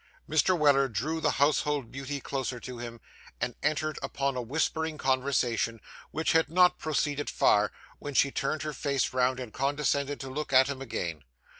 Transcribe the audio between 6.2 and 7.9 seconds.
had not proceeded far,